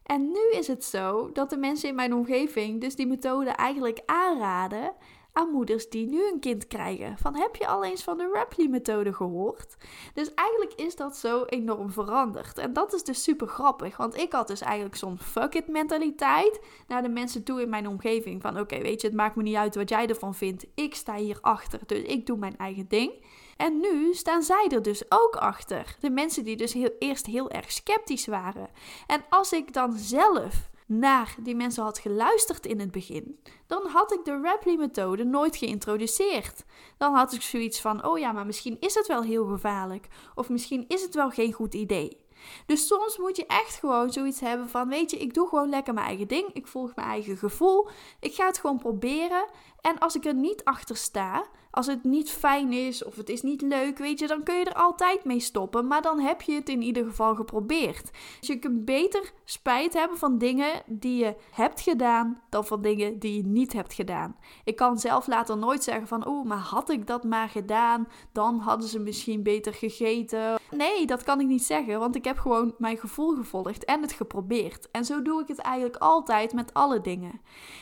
En 0.03 0.31
nu 0.31 0.51
is 0.51 0.67
het 0.67 0.83
zo 0.83 1.31
dat 1.31 1.49
de 1.49 1.57
mensen 1.57 1.89
in 1.89 1.95
mijn 1.95 2.13
omgeving 2.13 2.81
dus 2.81 2.95
die 2.95 3.07
methode 3.07 3.49
eigenlijk 3.49 4.01
aanraden 4.05 4.93
aan 5.35 5.49
moeders 5.49 5.89
die 5.89 6.07
nu 6.07 6.27
een 6.31 6.39
kind 6.39 6.67
krijgen. 6.67 7.17
Van 7.17 7.35
heb 7.35 7.55
je 7.55 7.67
al 7.67 7.83
eens 7.83 8.03
van 8.03 8.17
de 8.17 8.29
Rapley-methode 8.33 9.13
gehoord? 9.13 9.75
Dus 10.13 10.33
eigenlijk 10.33 10.73
is 10.73 10.95
dat 10.95 11.17
zo 11.17 11.43
enorm 11.43 11.91
veranderd. 11.91 12.57
En 12.57 12.73
dat 12.73 12.93
is 12.93 13.03
dus 13.03 13.23
super 13.23 13.47
grappig. 13.47 13.97
Want 13.97 14.17
ik 14.17 14.31
had 14.31 14.47
dus 14.47 14.61
eigenlijk 14.61 14.95
zo'n 14.95 15.19
fuck 15.19 15.53
it 15.53 15.67
mentaliteit 15.67 16.59
naar 16.87 17.01
de 17.01 17.09
mensen 17.09 17.43
toe 17.43 17.61
in 17.61 17.69
mijn 17.69 17.87
omgeving. 17.87 18.41
Van 18.41 18.59
oké, 18.59 18.81
weet 18.81 19.01
je, 19.01 19.07
het 19.07 19.15
maakt 19.15 19.35
me 19.35 19.43
niet 19.43 19.55
uit 19.55 19.75
wat 19.75 19.89
jij 19.89 20.07
ervan 20.07 20.35
vindt. 20.35 20.65
Ik 20.75 20.95
sta 20.95 21.15
hier 21.15 21.37
achter, 21.41 21.79
dus 21.85 22.01
ik 22.01 22.25
doe 22.25 22.37
mijn 22.37 22.57
eigen 22.57 22.87
ding. 22.87 23.23
En 23.57 23.79
nu 23.79 24.13
staan 24.13 24.43
zij 24.43 24.67
er 24.69 24.81
dus 24.81 25.03
ook 25.09 25.35
achter. 25.35 25.95
De 25.99 26.09
mensen 26.09 26.43
die 26.43 26.57
dus 26.57 26.73
heel, 26.73 26.91
eerst 26.99 27.25
heel 27.25 27.49
erg 27.49 27.71
sceptisch 27.71 28.27
waren. 28.27 28.69
En 29.07 29.25
als 29.29 29.51
ik 29.51 29.73
dan 29.73 29.93
zelf 29.93 30.69
naar 30.85 31.35
die 31.39 31.55
mensen 31.55 31.83
had 31.83 31.99
geluisterd 31.99 32.65
in 32.65 32.79
het 32.79 32.91
begin, 32.91 33.39
dan 33.67 33.87
had 33.87 34.13
ik 34.13 34.25
de 34.25 34.39
Rapley-methode 34.41 35.23
nooit 35.23 35.55
geïntroduceerd. 35.55 36.63
Dan 36.97 37.13
had 37.13 37.33
ik 37.33 37.41
zoiets 37.41 37.81
van: 37.81 38.05
oh 38.05 38.19
ja, 38.19 38.31
maar 38.31 38.45
misschien 38.45 38.77
is 38.79 38.93
het 38.93 39.07
wel 39.07 39.23
heel 39.23 39.45
gevaarlijk, 39.45 40.07
of 40.35 40.49
misschien 40.49 40.85
is 40.87 41.01
het 41.01 41.15
wel 41.15 41.29
geen 41.29 41.53
goed 41.53 41.73
idee. 41.73 42.23
Dus 42.65 42.87
soms 42.87 43.17
moet 43.17 43.35
je 43.35 43.45
echt 43.45 43.75
gewoon 43.75 44.11
zoiets 44.11 44.39
hebben 44.39 44.69
van: 44.69 44.89
weet 44.89 45.11
je, 45.11 45.17
ik 45.17 45.33
doe 45.33 45.47
gewoon 45.47 45.69
lekker 45.69 45.93
mijn 45.93 46.05
eigen 46.05 46.27
ding, 46.27 46.49
ik 46.53 46.67
volg 46.67 46.95
mijn 46.95 47.07
eigen 47.07 47.37
gevoel, 47.37 47.89
ik 48.19 48.33
ga 48.33 48.45
het 48.45 48.57
gewoon 48.57 48.77
proberen. 48.77 49.45
En 49.81 49.99
als 49.99 50.15
ik 50.15 50.25
er 50.25 50.33
niet 50.33 50.63
achter 50.63 50.97
sta, 50.97 51.45
als 51.75 51.87
het 51.87 52.03
niet 52.03 52.29
fijn 52.29 52.71
is 52.71 53.03
of 53.03 53.15
het 53.15 53.29
is 53.29 53.41
niet 53.41 53.61
leuk, 53.61 53.97
weet 53.97 54.19
je, 54.19 54.27
dan 54.27 54.43
kun 54.43 54.55
je 54.55 54.65
er 54.65 54.73
altijd 54.73 55.25
mee 55.25 55.39
stoppen. 55.39 55.87
Maar 55.87 56.01
dan 56.01 56.19
heb 56.19 56.41
je 56.41 56.53
het 56.53 56.69
in 56.69 56.81
ieder 56.81 57.05
geval 57.05 57.35
geprobeerd. 57.35 58.11
Dus 58.39 58.47
je 58.47 58.59
kunt 58.59 58.85
beter 58.85 59.31
spijt 59.43 59.93
hebben 59.93 60.17
van 60.17 60.37
dingen 60.37 60.81
die 60.85 61.17
je 61.17 61.35
hebt 61.51 61.81
gedaan 61.81 62.41
dan 62.49 62.65
van 62.65 62.81
dingen 62.81 63.19
die 63.19 63.35
je 63.35 63.45
niet 63.45 63.73
hebt 63.73 63.93
gedaan. 63.93 64.35
Ik 64.63 64.75
kan 64.75 64.99
zelf 64.99 65.27
later 65.27 65.57
nooit 65.57 65.83
zeggen 65.83 66.07
van, 66.07 66.25
oh, 66.25 66.45
maar 66.45 66.57
had 66.57 66.89
ik 66.89 67.07
dat 67.07 67.23
maar 67.23 67.49
gedaan, 67.49 68.07
dan 68.31 68.59
hadden 68.59 68.87
ze 68.87 68.99
misschien 68.99 69.43
beter 69.43 69.73
gegeten. 69.73 70.59
Nee, 70.71 71.05
dat 71.05 71.23
kan 71.23 71.39
ik 71.39 71.47
niet 71.47 71.65
zeggen, 71.65 71.99
want 71.99 72.15
ik 72.15 72.25
heb 72.25 72.37
gewoon 72.37 72.75
mijn 72.77 72.97
gevoel 72.97 73.35
gevolgd 73.35 73.85
en 73.85 74.01
het 74.01 74.11
geprobeerd. 74.11 74.91
En 74.91 75.05
zo 75.05 75.21
doe 75.21 75.41
ik 75.41 75.47
het 75.47 75.59
eigenlijk 75.59 75.97
altijd 75.97 76.53
met 76.53 76.73
alle 76.73 77.01
dingen. 77.01 77.41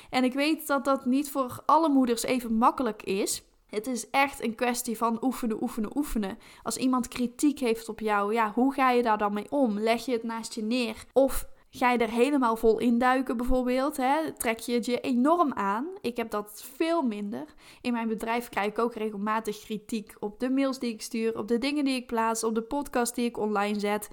En 0.10 0.24
ik 0.24 0.34
weet 0.34 0.68
dat 0.68 0.86
dat 0.86 1.06
niet 1.06 1.32
voor 1.32 1.62
alle 1.66 1.90
moeders 1.90 2.24
even 2.24 2.54
makkelijk 2.54 3.04
is. 3.04 3.44
Het 3.74 3.88
is 3.88 4.10
echt 4.10 4.44
een 4.44 4.56
kwestie 4.56 4.98
van 4.98 5.24
oefenen, 5.24 5.64
oefenen, 5.64 5.98
oefenen. 5.98 6.38
Als 6.64 6.78
iemand 6.78 7.08
kritiek 7.08 7.60
heeft 7.60 7.90
op 7.90 8.00
jou, 8.00 8.34
ja, 8.34 8.52
hoe 8.52 8.74
ga 8.74 8.92
je 8.92 9.04
daar 9.04 9.18
dan 9.18 9.34
mee 9.34 9.52
om? 9.52 9.80
Leg 9.80 10.06
je 10.06 10.12
het 10.12 10.24
naast 10.24 10.54
je 10.54 10.64
neer? 10.64 11.06
Of 11.14 11.48
ga 11.70 11.92
je 11.92 11.98
er 11.98 12.10
helemaal 12.10 12.56
vol 12.56 12.80
induiken 12.80 13.38
bijvoorbeeld? 13.38 13.98
Hè? 13.98 14.34
Trek 14.38 14.60
je 14.60 14.74
het 14.74 14.86
je 14.86 15.00
enorm 15.00 15.54
aan? 15.54 15.88
Ik 16.02 16.18
heb 16.18 16.32
dat 16.32 16.64
veel 16.76 17.02
minder. 17.02 17.46
In 17.82 17.92
mijn 17.92 18.08
bedrijf 18.08 18.50
krijg 18.50 18.68
ik 18.68 18.80
ook 18.80 18.94
regelmatig 18.94 19.60
kritiek 19.60 20.16
op 20.20 20.40
de 20.40 20.50
mails 20.50 20.80
die 20.80 20.94
ik 20.94 21.02
stuur, 21.02 21.38
op 21.38 21.48
de 21.48 21.58
dingen 21.58 21.86
die 21.86 21.96
ik 21.96 22.08
plaats, 22.08 22.44
op 22.44 22.56
de 22.56 22.64
podcast 22.64 23.16
die 23.16 23.26
ik 23.26 23.38
online 23.38 23.80
zet. 23.80 24.10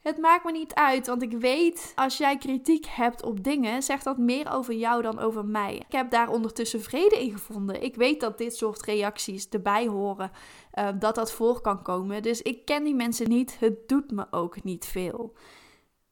Het 0.00 0.18
maakt 0.18 0.44
me 0.44 0.52
niet 0.52 0.74
uit, 0.74 1.06
want 1.06 1.22
ik 1.22 1.32
weet 1.32 1.92
als 1.94 2.18
jij 2.18 2.38
kritiek 2.38 2.86
hebt 2.86 3.22
op 3.22 3.44
dingen, 3.44 3.82
zegt 3.82 4.04
dat 4.04 4.18
meer 4.18 4.52
over 4.52 4.74
jou 4.74 5.02
dan 5.02 5.18
over 5.18 5.44
mij. 5.44 5.74
Ik 5.74 5.92
heb 5.92 6.10
daar 6.10 6.28
ondertussen 6.28 6.82
vrede 6.82 7.22
in 7.22 7.30
gevonden. 7.30 7.82
Ik 7.82 7.94
weet 7.94 8.20
dat 8.20 8.38
dit 8.38 8.56
soort 8.56 8.82
reacties 8.82 9.48
erbij 9.48 9.86
horen, 9.86 10.30
uh, 10.74 10.88
dat 10.98 11.14
dat 11.14 11.32
voor 11.32 11.60
kan 11.60 11.82
komen. 11.82 12.22
Dus 12.22 12.42
ik 12.42 12.64
ken 12.64 12.84
die 12.84 12.94
mensen 12.94 13.28
niet. 13.28 13.56
Het 13.58 13.88
doet 13.88 14.10
me 14.10 14.26
ook 14.30 14.62
niet 14.64 14.86
veel. 14.86 15.34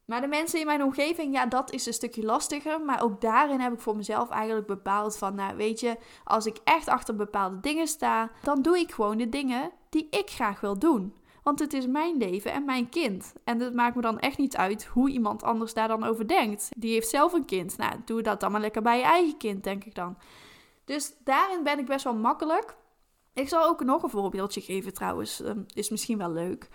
Maar 0.05 0.21
de 0.21 0.27
mensen 0.27 0.59
in 0.59 0.65
mijn 0.65 0.83
omgeving, 0.83 1.33
ja, 1.33 1.45
dat 1.45 1.71
is 1.71 1.85
een 1.85 1.93
stukje 1.93 2.23
lastiger. 2.23 2.81
Maar 2.81 3.03
ook 3.03 3.21
daarin 3.21 3.59
heb 3.59 3.73
ik 3.73 3.79
voor 3.79 3.95
mezelf 3.95 4.29
eigenlijk 4.29 4.67
bepaald 4.67 5.17
van, 5.17 5.35
nou 5.35 5.55
weet 5.55 5.79
je, 5.79 5.97
als 6.23 6.45
ik 6.45 6.57
echt 6.63 6.87
achter 6.87 7.15
bepaalde 7.15 7.59
dingen 7.59 7.87
sta, 7.87 8.31
dan 8.43 8.61
doe 8.61 8.79
ik 8.79 8.91
gewoon 8.91 9.17
de 9.17 9.29
dingen 9.29 9.71
die 9.89 10.07
ik 10.09 10.29
graag 10.29 10.59
wil 10.59 10.79
doen. 10.79 11.13
Want 11.49 11.61
het 11.61 11.73
is 11.73 11.87
mijn 11.87 12.17
leven 12.17 12.51
en 12.51 12.65
mijn 12.65 12.89
kind. 12.89 13.33
En 13.43 13.59
het 13.59 13.73
maakt 13.73 13.95
me 13.95 14.01
dan 14.01 14.19
echt 14.19 14.37
niet 14.37 14.57
uit 14.57 14.85
hoe 14.85 15.09
iemand 15.09 15.43
anders 15.43 15.73
daar 15.73 15.87
dan 15.87 16.03
over 16.03 16.27
denkt. 16.27 16.69
Die 16.77 16.93
heeft 16.93 17.09
zelf 17.09 17.33
een 17.33 17.45
kind. 17.45 17.77
Nou, 17.77 17.93
doe 18.05 18.21
dat 18.21 18.39
dan 18.39 18.51
maar 18.51 18.61
lekker 18.61 18.81
bij 18.81 18.97
je 18.97 19.03
eigen 19.03 19.37
kind, 19.37 19.63
denk 19.63 19.83
ik 19.83 19.95
dan. 19.95 20.17
Dus 20.85 21.13
daarin 21.23 21.63
ben 21.63 21.79
ik 21.79 21.85
best 21.85 22.03
wel 22.03 22.15
makkelijk. 22.15 22.75
Ik 23.33 23.47
zal 23.47 23.65
ook 23.65 23.83
nog 23.83 24.03
een 24.03 24.09
voorbeeldje 24.09 24.61
geven 24.61 24.93
trouwens. 24.93 25.39
Um, 25.39 25.65
is 25.73 25.89
misschien 25.89 26.17
wel 26.17 26.31
leuk. 26.31 26.69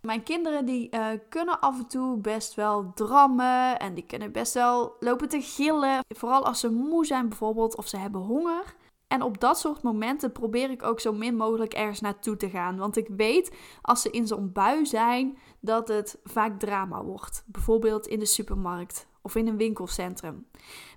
Mijn 0.00 0.22
kinderen 0.22 0.64
die 0.64 0.88
uh, 0.94 1.06
kunnen 1.28 1.60
af 1.60 1.78
en 1.78 1.86
toe 1.86 2.16
best 2.16 2.54
wel 2.54 2.92
drammen 2.94 3.78
en 3.78 3.94
die 3.94 4.06
kunnen 4.06 4.32
best 4.32 4.54
wel 4.54 4.96
lopen 5.00 5.28
te 5.28 5.40
gillen. 5.40 6.00
Vooral 6.08 6.46
als 6.46 6.60
ze 6.60 6.70
moe 6.70 7.06
zijn 7.06 7.28
bijvoorbeeld 7.28 7.76
of 7.76 7.88
ze 7.88 7.96
hebben 7.96 8.20
honger. 8.20 8.74
En 9.10 9.22
op 9.22 9.40
dat 9.40 9.58
soort 9.58 9.82
momenten 9.82 10.32
probeer 10.32 10.70
ik 10.70 10.82
ook 10.82 11.00
zo 11.00 11.12
min 11.12 11.36
mogelijk 11.36 11.72
ergens 11.72 12.00
naartoe 12.00 12.36
te 12.36 12.50
gaan. 12.50 12.76
Want 12.76 12.96
ik 12.96 13.08
weet 13.08 13.56
als 13.82 14.02
ze 14.02 14.10
in 14.10 14.26
zo'n 14.26 14.52
bui 14.52 14.86
zijn 14.86 15.38
dat 15.60 15.88
het 15.88 16.18
vaak 16.24 16.58
drama 16.58 17.04
wordt. 17.04 17.44
Bijvoorbeeld 17.46 18.06
in 18.06 18.18
de 18.18 18.26
supermarkt 18.26 19.06
of 19.22 19.34
in 19.34 19.46
een 19.46 19.56
winkelcentrum. 19.56 20.46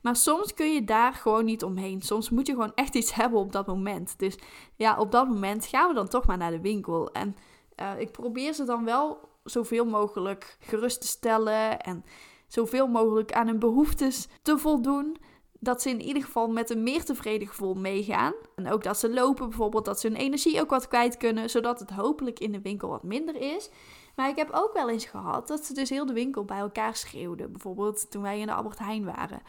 Maar 0.01 0.15
soms 0.15 0.53
kun 0.53 0.73
je 0.73 0.83
daar 0.83 1.13
gewoon 1.13 1.45
niet 1.45 1.63
omheen. 1.63 2.01
Soms 2.01 2.29
moet 2.29 2.47
je 2.47 2.53
gewoon 2.53 2.73
echt 2.75 2.95
iets 2.95 3.13
hebben 3.21 3.39
op 3.39 3.51
dat 3.51 3.67
moment. 3.67 4.19
Dus 4.19 4.37
ja, 4.75 4.97
op 4.97 5.11
dat 5.11 5.27
moment 5.27 5.65
gaan 5.65 5.87
we 5.87 5.93
dan 5.93 6.07
toch 6.07 6.25
maar 6.25 6.37
naar 6.37 6.51
de 6.51 6.61
winkel. 6.61 7.11
En 7.11 7.35
uh, 7.79 7.99
ik 7.99 8.11
probeer 8.11 8.53
ze 8.53 8.63
dan 8.63 8.85
wel 8.85 9.29
zoveel 9.43 9.85
mogelijk 9.85 10.57
gerust 10.59 11.01
te 11.01 11.07
stellen 11.07 11.79
en 11.79 12.05
zoveel 12.47 12.87
mogelijk 12.87 13.31
aan 13.31 13.47
hun 13.47 13.59
behoeftes 13.59 14.27
te 14.41 14.57
voldoen. 14.57 15.17
Dat 15.63 15.81
ze 15.81 15.89
in 15.89 16.01
ieder 16.01 16.23
geval 16.23 16.47
met 16.47 16.69
een 16.69 16.83
meer 16.83 17.03
tevreden 17.05 17.47
gevoel 17.47 17.73
meegaan. 17.73 18.33
En 18.55 18.71
ook 18.71 18.83
dat 18.83 18.97
ze 18.97 19.13
lopen 19.13 19.49
bijvoorbeeld, 19.49 19.85
dat 19.85 19.99
ze 19.99 20.07
hun 20.07 20.17
energie 20.17 20.61
ook 20.61 20.69
wat 20.69 20.87
kwijt 20.87 21.17
kunnen, 21.17 21.49
zodat 21.49 21.79
het 21.79 21.89
hopelijk 21.89 22.39
in 22.39 22.51
de 22.51 22.61
winkel 22.61 22.89
wat 22.89 23.03
minder 23.03 23.35
is. 23.55 23.69
Maar 24.15 24.29
ik 24.29 24.35
heb 24.35 24.49
ook 24.51 24.73
wel 24.73 24.89
eens 24.89 25.05
gehad 25.05 25.47
dat 25.47 25.65
ze 25.65 25.73
dus 25.73 25.89
heel 25.89 26.05
de 26.05 26.13
winkel 26.13 26.45
bij 26.45 26.57
elkaar 26.57 26.95
schreeuwden. 26.95 27.51
Bijvoorbeeld 27.51 28.11
toen 28.11 28.21
wij 28.21 28.39
in 28.39 28.45
de 28.45 28.53
Albert 28.53 28.79
Heijn 28.79 29.05
waren. 29.05 29.41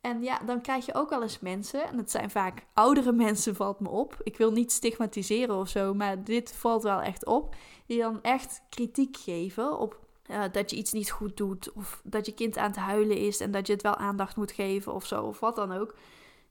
En 0.00 0.22
ja, 0.22 0.38
dan 0.38 0.60
krijg 0.60 0.86
je 0.86 0.94
ook 0.94 1.10
wel 1.10 1.22
eens 1.22 1.40
mensen, 1.40 1.88
en 1.88 1.98
het 1.98 2.10
zijn 2.10 2.30
vaak 2.30 2.66
oudere 2.74 3.12
mensen, 3.26 3.54
valt 3.54 3.80
me 3.80 3.88
op. 3.88 4.16
Ik 4.22 4.36
wil 4.36 4.52
niet 4.52 4.72
stigmatiseren 4.72 5.56
of 5.56 5.68
zo, 5.68 5.94
maar 5.94 6.24
dit 6.24 6.52
valt 6.52 6.82
wel 6.82 7.00
echt 7.00 7.26
op. 7.26 7.54
Die 7.86 8.00
dan 8.00 8.22
echt 8.22 8.62
kritiek 8.68 9.16
geven 9.16 9.78
op 9.78 9.98
uh, 10.32 10.42
dat 10.52 10.70
je 10.70 10.76
iets 10.76 10.92
niet 10.92 11.10
goed 11.10 11.36
doet, 11.36 11.72
of 11.72 12.00
dat 12.04 12.26
je 12.26 12.34
kind 12.34 12.58
aan 12.58 12.70
het 12.70 12.76
huilen 12.76 13.16
is 13.16 13.40
en 13.40 13.50
dat 13.50 13.66
je 13.66 13.72
het 13.72 13.82
wel 13.82 13.96
aandacht 13.96 14.36
moet 14.36 14.52
geven 14.52 14.94
of 14.94 15.06
zo, 15.06 15.22
of 15.22 15.40
wat 15.40 15.56
dan 15.56 15.72
ook. 15.72 15.94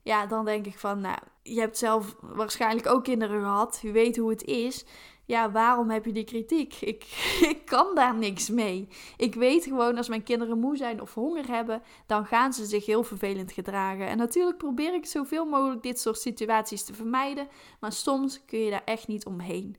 Ja, 0.04 0.26
dan 0.26 0.46
denk 0.46 0.66
ik 0.66 0.80
van, 0.80 1.02
nou, 1.02 1.18
je 1.44 1.60
hebt 1.60 1.78
zelf 1.78 2.16
waarschijnlijk 2.20 2.88
ook 2.88 3.04
kinderen 3.04 3.42
gehad, 3.42 3.80
je 3.82 3.92
weet 3.92 4.18
hoe 4.18 4.30
het 4.30 4.44
is 4.44 4.86
ja, 5.32 5.52
waarom 5.52 5.90
heb 5.90 6.06
je 6.06 6.12
die 6.12 6.24
kritiek? 6.24 6.76
Ik, 6.82 7.04
ik 7.54 7.66
kan 7.66 7.96
daar 7.96 8.16
niks 8.16 8.50
mee. 8.50 8.88
Ik 9.18 9.36
weet 9.36 9.64
gewoon 9.64 9.98
als 9.98 10.10
mijn 10.10 10.24
kinderen 10.24 10.60
moe 10.60 10.78
zijn 10.78 11.02
of 11.02 11.14
honger 11.14 11.48
hebben, 11.48 11.82
dan 12.06 12.26
gaan 12.26 12.54
ze 12.54 12.66
zich 12.66 12.86
heel 12.86 13.04
vervelend 13.04 13.52
gedragen. 13.52 14.08
En 14.08 14.18
natuurlijk 14.18 14.58
probeer 14.58 14.94
ik 14.94 15.06
zoveel 15.06 15.46
mogelijk 15.46 15.84
dit 15.84 16.00
soort 16.00 16.20
situaties 16.20 16.84
te 16.84 16.94
vermijden, 16.94 17.48
maar 17.80 17.92
soms 17.92 18.46
kun 18.46 18.60
je 18.60 18.70
daar 18.70 18.84
echt 18.86 19.08
niet 19.08 19.26
omheen. 19.26 19.76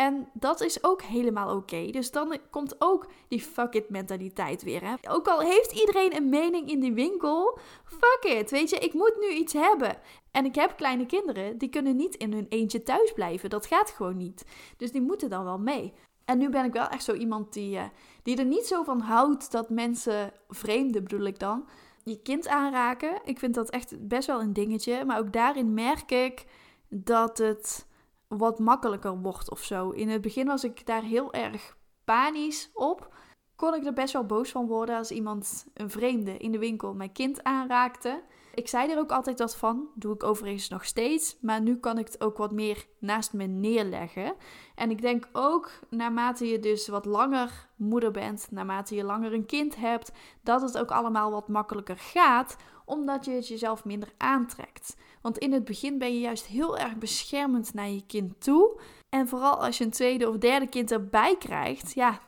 En 0.00 0.28
dat 0.32 0.60
is 0.60 0.84
ook 0.84 1.02
helemaal 1.02 1.56
oké. 1.56 1.90
Dus 1.90 2.10
dan 2.10 2.36
komt 2.50 2.74
ook 2.78 3.06
die 3.28 3.40
fuck 3.40 3.74
it 3.74 3.88
mentaliteit 3.88 4.62
weer. 4.62 4.82
Hè? 4.82 4.94
Ook 5.10 5.28
al 5.28 5.40
heeft 5.40 5.72
iedereen 5.72 6.16
een 6.16 6.28
mening 6.28 6.70
in 6.70 6.80
die 6.80 6.92
winkel, 6.92 7.58
fuck 7.84 8.32
it. 8.32 8.50
Weet 8.50 8.70
je, 8.70 8.76
ik 8.76 8.92
moet 8.92 9.16
nu 9.20 9.28
iets 9.28 9.52
hebben. 9.52 9.96
En 10.30 10.44
ik 10.44 10.54
heb 10.54 10.76
kleine 10.76 11.06
kinderen, 11.06 11.58
die 11.58 11.68
kunnen 11.68 11.96
niet 11.96 12.14
in 12.14 12.32
hun 12.32 12.46
eentje 12.48 12.82
thuis 12.82 13.12
blijven. 13.12 13.50
Dat 13.50 13.66
gaat 13.66 13.90
gewoon 13.90 14.16
niet. 14.16 14.44
Dus 14.76 14.92
die 14.92 15.00
moeten 15.00 15.30
dan 15.30 15.44
wel 15.44 15.58
mee. 15.58 15.92
En 16.24 16.38
nu 16.38 16.50
ben 16.50 16.64
ik 16.64 16.72
wel 16.72 16.88
echt 16.88 17.04
zo 17.04 17.12
iemand 17.12 17.52
die, 17.52 17.76
uh, 17.76 17.84
die 18.22 18.36
er 18.36 18.44
niet 18.44 18.66
zo 18.66 18.82
van 18.82 19.00
houdt 19.00 19.50
dat 19.50 19.70
mensen, 19.70 20.32
vreemden 20.48 21.02
bedoel 21.02 21.26
ik 21.26 21.38
dan, 21.38 21.68
je 22.04 22.22
kind 22.22 22.48
aanraken. 22.48 23.20
Ik 23.24 23.38
vind 23.38 23.54
dat 23.54 23.70
echt 23.70 24.08
best 24.08 24.26
wel 24.26 24.40
een 24.40 24.52
dingetje. 24.52 25.04
Maar 25.04 25.18
ook 25.18 25.32
daarin 25.32 25.74
merk 25.74 26.10
ik 26.10 26.44
dat 26.88 27.38
het 27.38 27.86
wat 28.28 28.58
makkelijker 28.58 29.18
wordt 29.18 29.50
of 29.50 29.62
zo. 29.62 29.90
In 29.90 30.08
het 30.08 30.20
begin 30.20 30.46
was 30.46 30.64
ik 30.64 30.86
daar 30.86 31.02
heel 31.02 31.32
erg 31.32 31.76
panisch 32.04 32.70
op. 32.74 33.14
Kon 33.56 33.74
ik 33.74 33.84
er 33.84 33.92
best 33.92 34.12
wel 34.12 34.26
boos 34.26 34.50
van 34.50 34.66
worden 34.66 34.96
als 34.96 35.10
iemand, 35.10 35.66
een 35.74 35.90
vreemde, 35.90 36.36
in 36.36 36.52
de 36.52 36.58
winkel 36.58 36.94
mijn 36.94 37.12
kind 37.12 37.42
aanraakte. 37.42 38.22
Ik 38.54 38.68
zei 38.68 38.90
er 38.90 38.98
ook 38.98 39.10
altijd 39.12 39.38
wat 39.38 39.56
van, 39.56 39.88
doe 39.94 40.14
ik 40.14 40.22
overigens 40.22 40.68
nog 40.68 40.84
steeds, 40.84 41.38
maar 41.40 41.60
nu 41.60 41.76
kan 41.76 41.98
ik 41.98 42.06
het 42.06 42.20
ook 42.20 42.36
wat 42.36 42.52
meer 42.52 42.86
naast 42.98 43.32
me 43.32 43.44
neerleggen. 43.44 44.34
En 44.74 44.90
ik 44.90 45.00
denk 45.00 45.28
ook, 45.32 45.70
naarmate 45.90 46.46
je 46.48 46.58
dus 46.58 46.88
wat 46.88 47.04
langer 47.04 47.68
moeder 47.76 48.10
bent, 48.10 48.48
naarmate 48.50 48.94
je 48.94 49.04
langer 49.04 49.32
een 49.32 49.46
kind 49.46 49.76
hebt, 49.76 50.12
dat 50.42 50.60
het 50.60 50.78
ook 50.78 50.90
allemaal 50.90 51.30
wat 51.30 51.48
makkelijker 51.48 51.98
gaat, 51.98 52.56
omdat 52.88 53.24
je 53.24 53.30
het 53.30 53.48
jezelf 53.48 53.84
minder 53.84 54.12
aantrekt. 54.16 54.96
Want 55.20 55.38
in 55.38 55.52
het 55.52 55.64
begin 55.64 55.98
ben 55.98 56.14
je 56.14 56.20
juist 56.20 56.46
heel 56.46 56.78
erg 56.78 56.96
beschermend 56.96 57.74
naar 57.74 57.88
je 57.88 58.06
kind 58.06 58.40
toe. 58.40 58.80
En 59.08 59.28
vooral 59.28 59.64
als 59.64 59.78
je 59.78 59.84
een 59.84 59.90
tweede 59.90 60.28
of 60.28 60.36
derde 60.36 60.68
kind 60.68 60.90
erbij 60.90 61.36
krijgt, 61.36 61.94
ja, 61.94 62.20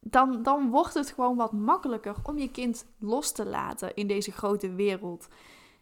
dan, 0.00 0.42
dan 0.42 0.70
wordt 0.70 0.94
het 0.94 1.10
gewoon 1.10 1.36
wat 1.36 1.52
makkelijker 1.52 2.14
om 2.22 2.38
je 2.38 2.50
kind 2.50 2.86
los 2.98 3.32
te 3.32 3.46
laten 3.46 3.94
in 3.94 4.06
deze 4.06 4.32
grote 4.32 4.74
wereld. 4.74 5.28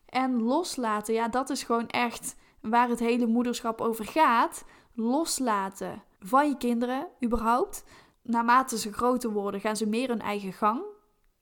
En 0.07 0.43
loslaten, 0.43 1.15
ja, 1.15 1.29
dat 1.29 1.51
is 1.51 1.63
gewoon 1.63 1.89
echt 1.89 2.37
waar 2.61 2.89
het 2.89 2.99
hele 2.99 3.27
moederschap 3.27 3.81
over 3.81 4.05
gaat. 4.05 4.65
Loslaten 4.95 6.03
van 6.21 6.49
je 6.49 6.57
kinderen, 6.57 7.07
überhaupt. 7.25 7.85
Naarmate 8.23 8.79
ze 8.79 8.93
groter 8.93 9.31
worden, 9.31 9.61
gaan 9.61 9.77
ze 9.77 9.87
meer 9.87 10.09
hun 10.09 10.21
eigen 10.21 10.53
gang. 10.53 10.83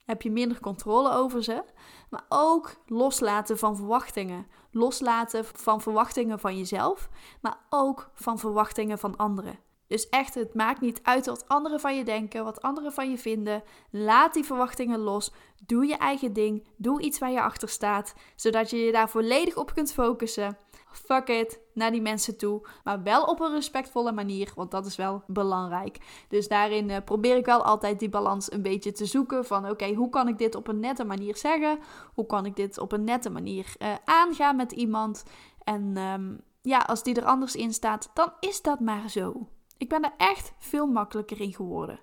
Heb 0.05 0.21
je 0.21 0.31
minder 0.31 0.59
controle 0.59 1.11
over 1.11 1.43
ze. 1.43 1.63
Maar 2.09 2.25
ook 2.29 2.75
loslaten 2.85 3.57
van 3.57 3.75
verwachtingen. 3.75 4.47
Loslaten 4.71 5.45
van 5.45 5.81
verwachtingen 5.81 6.39
van 6.39 6.57
jezelf, 6.57 7.09
maar 7.41 7.57
ook 7.69 8.09
van 8.13 8.39
verwachtingen 8.39 8.99
van 8.99 9.15
anderen. 9.17 9.59
Dus 9.87 10.09
echt, 10.09 10.33
het 10.33 10.53
maakt 10.53 10.81
niet 10.81 10.99
uit 11.03 11.25
wat 11.25 11.47
anderen 11.47 11.79
van 11.79 11.95
je 11.95 12.03
denken, 12.03 12.43
wat 12.43 12.61
anderen 12.61 12.91
van 12.91 13.09
je 13.09 13.17
vinden. 13.17 13.63
Laat 13.89 14.33
die 14.33 14.43
verwachtingen 14.43 14.99
los. 14.99 15.31
Doe 15.65 15.85
je 15.85 15.97
eigen 15.97 16.33
ding. 16.33 16.67
Doe 16.77 17.01
iets 17.01 17.19
waar 17.19 17.31
je 17.31 17.41
achter 17.41 17.69
staat, 17.69 18.13
zodat 18.35 18.69
je 18.69 18.77
je 18.77 18.91
daar 18.91 19.09
volledig 19.09 19.55
op 19.55 19.73
kunt 19.73 19.93
focussen. 19.93 20.57
Fuck 20.93 21.27
it, 21.27 21.59
naar 21.73 21.91
die 21.91 22.01
mensen 22.01 22.37
toe. 22.37 22.67
Maar 22.83 23.03
wel 23.03 23.23
op 23.23 23.39
een 23.39 23.53
respectvolle 23.53 24.11
manier, 24.11 24.51
want 24.55 24.71
dat 24.71 24.85
is 24.85 24.95
wel 24.95 25.23
belangrijk. 25.27 26.25
Dus 26.27 26.47
daarin 26.47 26.89
uh, 26.89 26.97
probeer 27.05 27.35
ik 27.35 27.45
wel 27.45 27.63
altijd 27.63 27.99
die 27.99 28.09
balans 28.09 28.51
een 28.51 28.61
beetje 28.61 28.91
te 28.91 29.05
zoeken. 29.05 29.45
Van 29.45 29.69
oké, 29.69 29.93
hoe 29.93 30.09
kan 30.09 30.27
ik 30.27 30.37
dit 30.37 30.55
op 30.55 30.67
een 30.67 30.79
nette 30.79 31.03
manier 31.03 31.37
zeggen? 31.37 31.79
Hoe 32.13 32.25
kan 32.25 32.45
ik 32.45 32.55
dit 32.55 32.77
op 32.77 32.91
een 32.91 33.03
nette 33.03 33.29
manier 33.29 33.75
uh, 33.79 33.93
aangaan 34.05 34.55
met 34.55 34.71
iemand? 34.71 35.23
En 35.63 35.97
um, 35.97 36.41
ja, 36.61 36.77
als 36.77 37.03
die 37.03 37.15
er 37.15 37.25
anders 37.25 37.55
in 37.55 37.73
staat, 37.73 38.09
dan 38.13 38.33
is 38.39 38.61
dat 38.61 38.79
maar 38.79 39.09
zo. 39.09 39.47
Ik 39.77 39.89
ben 39.89 40.03
er 40.03 40.13
echt 40.17 40.53
veel 40.59 40.87
makkelijker 40.87 41.41
in 41.41 41.53
geworden. 41.53 41.99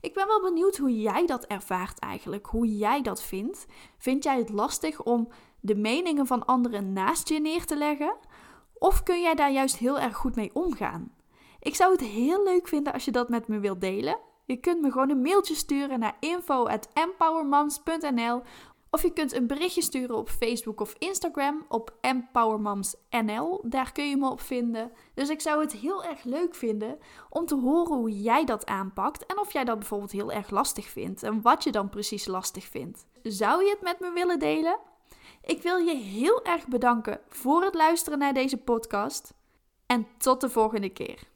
Ik 0.00 0.14
ben 0.14 0.26
wel 0.26 0.40
benieuwd 0.40 0.76
hoe 0.76 1.00
jij 1.00 1.26
dat 1.26 1.44
ervaart 1.44 1.98
eigenlijk, 1.98 2.46
hoe 2.46 2.76
jij 2.76 3.02
dat 3.02 3.22
vindt. 3.22 3.66
Vind 3.98 4.24
jij 4.24 4.38
het 4.38 4.48
lastig 4.48 5.02
om 5.02 5.28
de 5.60 5.74
meningen 5.74 6.26
van 6.26 6.46
anderen 6.46 6.92
naast 6.92 7.28
je 7.28 7.40
neer 7.40 7.64
te 7.64 7.76
leggen? 7.76 8.14
Of 8.82 9.02
kun 9.02 9.20
jij 9.20 9.34
daar 9.34 9.52
juist 9.52 9.76
heel 9.76 10.00
erg 10.00 10.16
goed 10.16 10.34
mee 10.34 10.50
omgaan? 10.52 11.12
Ik 11.60 11.74
zou 11.74 11.92
het 11.92 12.00
heel 12.00 12.44
leuk 12.44 12.68
vinden 12.68 12.92
als 12.92 13.04
je 13.04 13.10
dat 13.10 13.28
met 13.28 13.48
me 13.48 13.58
wilt 13.58 13.80
delen. 13.80 14.18
Je 14.44 14.56
kunt 14.56 14.80
me 14.80 14.90
gewoon 14.90 15.10
een 15.10 15.22
mailtje 15.22 15.54
sturen 15.54 15.98
naar 15.98 16.16
info@empowermoms.nl 16.20 18.42
of 18.90 19.02
je 19.02 19.12
kunt 19.12 19.32
een 19.32 19.46
berichtje 19.46 19.82
sturen 19.82 20.16
op 20.16 20.28
Facebook 20.28 20.80
of 20.80 20.94
Instagram 20.98 21.64
op 21.68 21.94
EmpowerMomsNL. 22.00 23.64
Daar 23.64 23.92
kun 23.92 24.08
je 24.08 24.16
me 24.16 24.30
op 24.30 24.40
vinden. 24.40 24.92
Dus 25.14 25.28
ik 25.28 25.40
zou 25.40 25.60
het 25.60 25.72
heel 25.72 26.04
erg 26.04 26.24
leuk 26.24 26.54
vinden 26.54 26.98
om 27.30 27.46
te 27.46 27.56
horen 27.56 27.96
hoe 27.96 28.22
jij 28.22 28.44
dat 28.44 28.66
aanpakt. 28.66 29.26
En 29.26 29.38
of 29.38 29.52
jij 29.52 29.64
dat 29.64 29.78
bijvoorbeeld 29.78 30.12
heel 30.12 30.32
erg 30.32 30.50
lastig 30.50 30.86
vindt. 30.86 31.22
En 31.22 31.42
wat 31.42 31.64
je 31.64 31.72
dan 31.72 31.88
precies 31.88 32.26
lastig 32.26 32.64
vindt. 32.64 33.06
Zou 33.22 33.64
je 33.64 33.70
het 33.70 33.82
met 33.82 34.00
me 34.00 34.12
willen 34.12 34.38
delen? 34.38 34.78
Ik 35.44 35.62
wil 35.62 35.76
je 35.76 35.94
heel 35.94 36.44
erg 36.44 36.66
bedanken 36.66 37.20
voor 37.28 37.62
het 37.62 37.74
luisteren 37.74 38.18
naar 38.18 38.34
deze 38.34 38.56
podcast. 38.56 39.34
En 39.86 40.06
tot 40.18 40.40
de 40.40 40.50
volgende 40.50 40.88
keer. 40.88 41.31